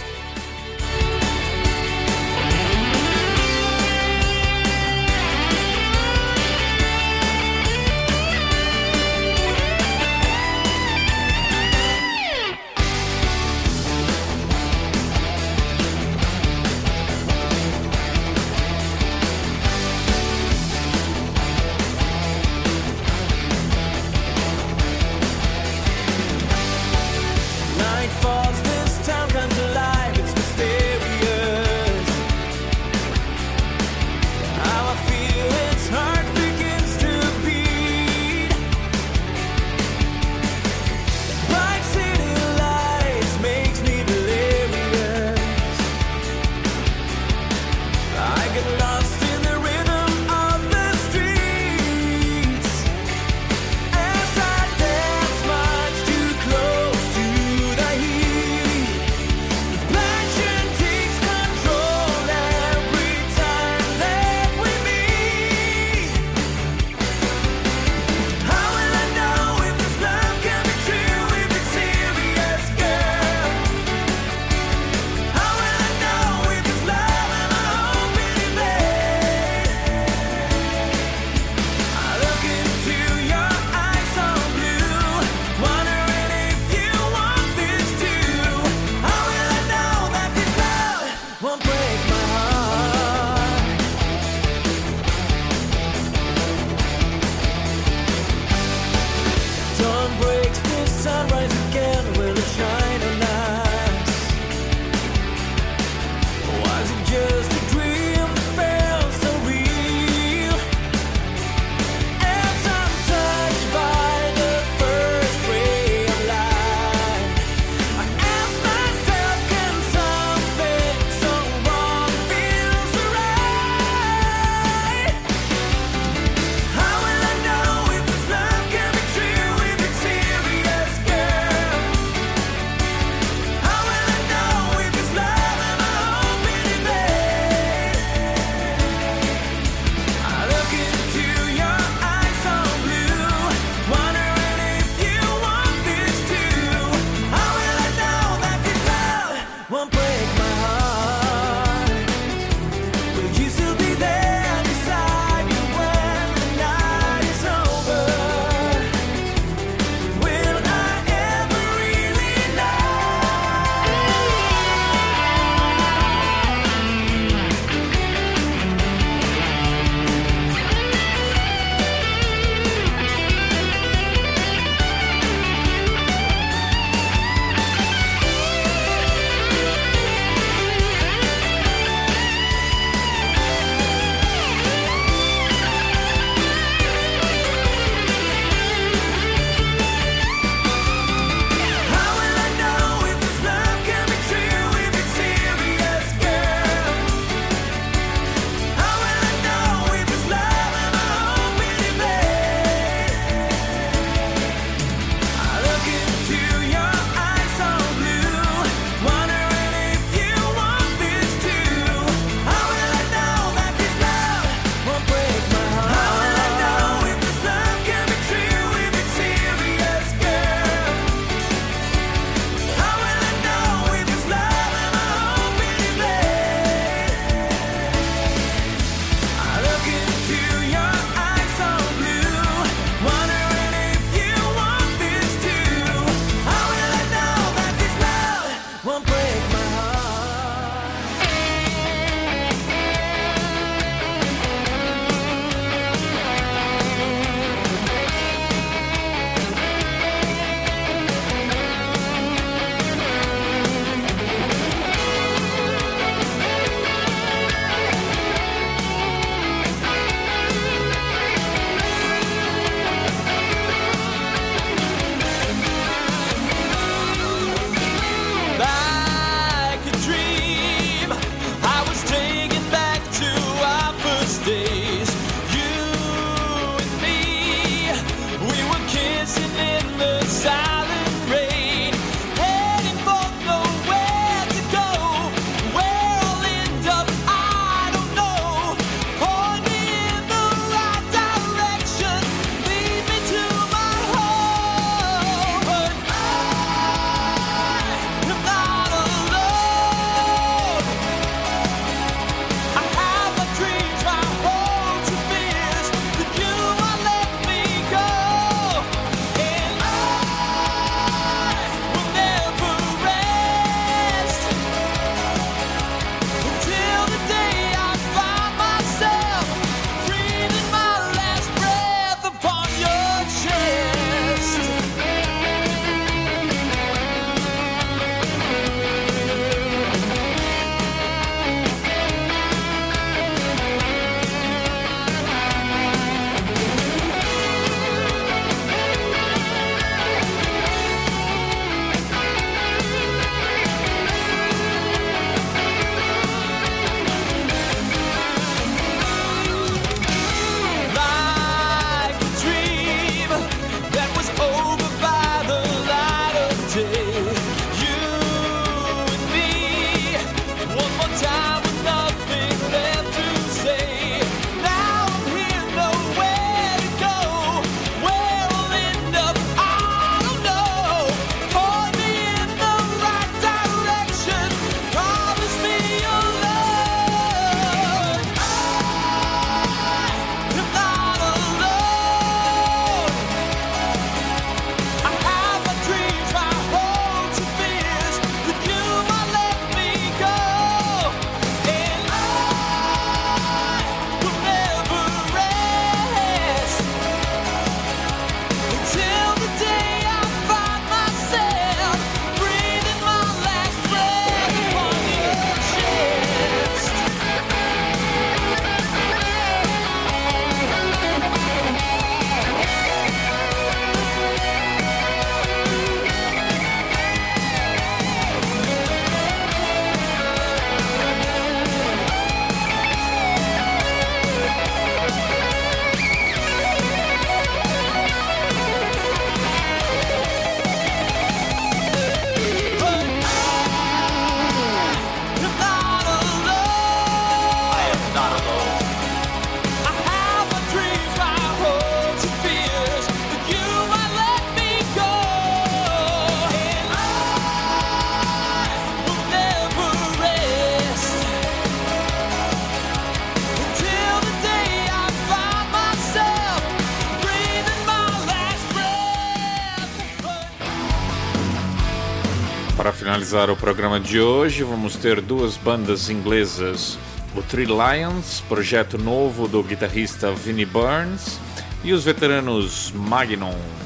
finalizar 463.31 463.49
o 463.51 463.57
programa 463.57 464.01
de 464.01 464.21
hoje, 464.21 464.65
vamos 464.65 464.97
ter 464.97 465.21
duas 465.21 465.57
bandas 465.57 466.11
inglesas: 466.11 466.99
o 467.37 467.41
Three 467.41 467.65
Lions, 467.67 468.43
projeto 468.49 468.99
novo 468.99 469.47
do 469.47 469.63
guitarrista 469.63 470.33
Vinnie 470.33 470.67
Burns, 470.67 471.39
e 471.85 471.93
os 471.93 472.05
veteranos 472.05 472.91
Magnum. 472.93 473.80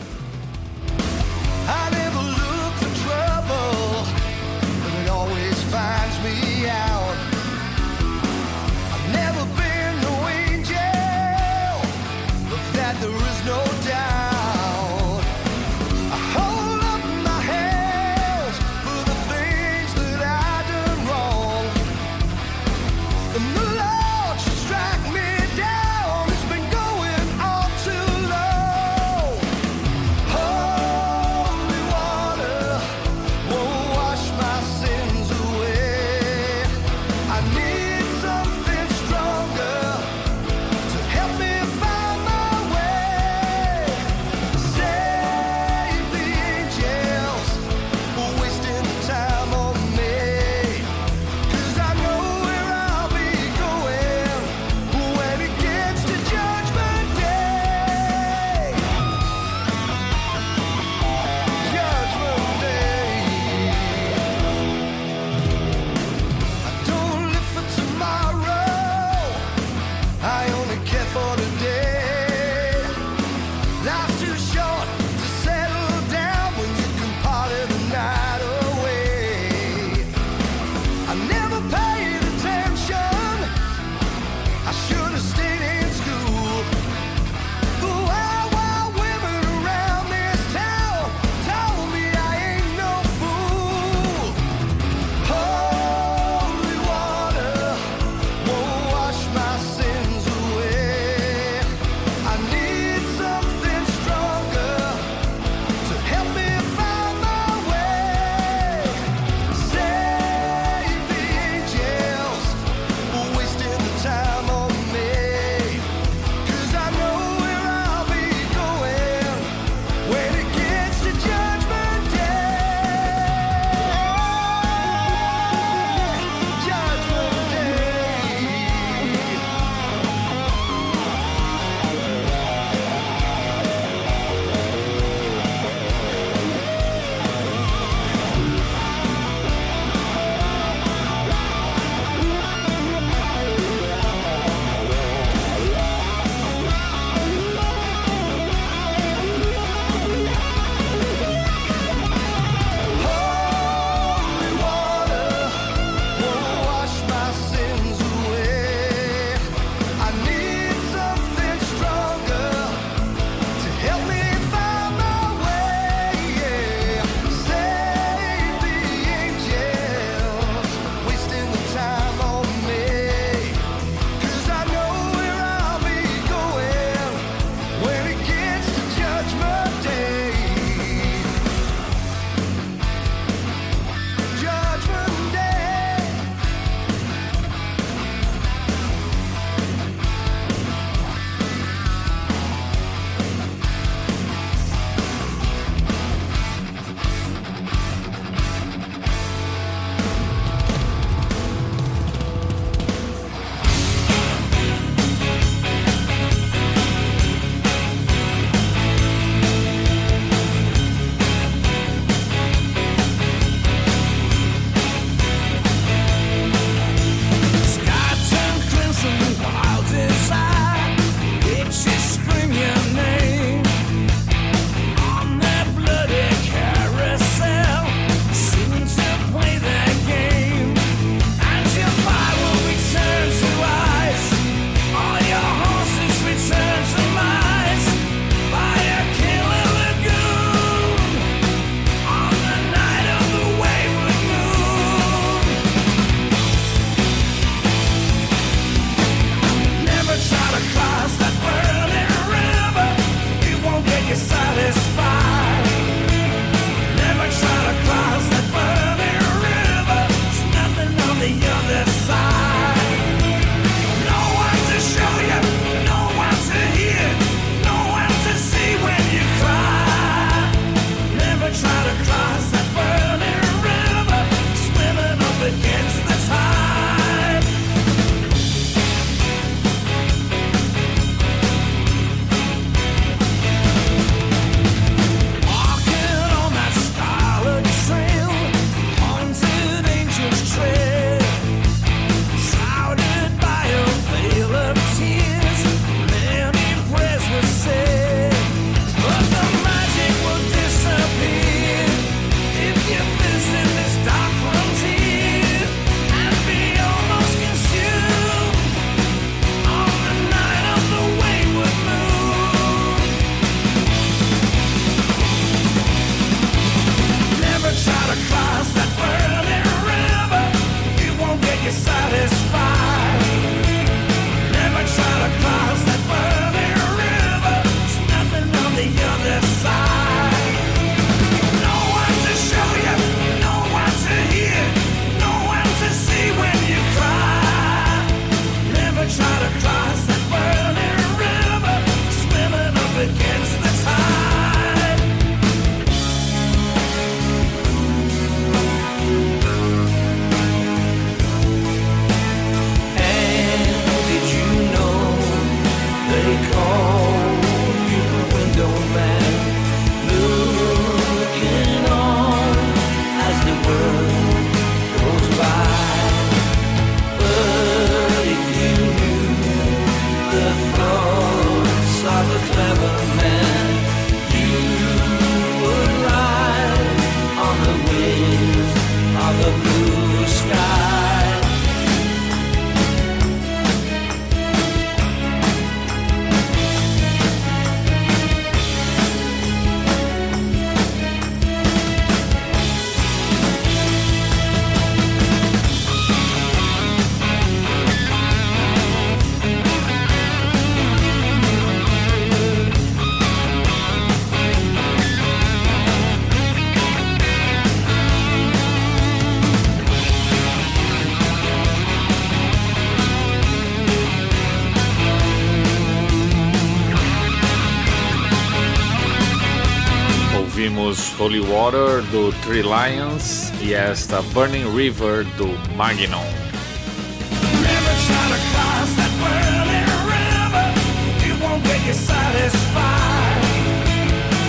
Holy 421.18 421.40
Water 421.40 422.02
do 422.10 422.32
Three 422.42 422.62
Lions 422.62 423.52
e 423.60 423.72
esta 423.72 424.20
Burning 424.20 424.64
River 424.74 425.24
do 425.36 425.46
Magnum. 425.76 426.18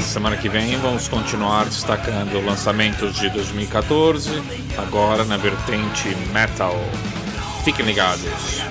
Semana 0.01 0.37
que 0.37 0.49
vem 0.49 0.75
vamos 0.77 1.07
continuar 1.07 1.65
destacando 1.65 2.43
lançamentos 2.43 3.15
de 3.15 3.29
2014, 3.29 4.41
agora 4.77 5.23
na 5.23 5.37
vertente 5.37 6.15
metal. 6.33 6.75
Fiquem 7.63 7.85
ligados. 7.85 8.64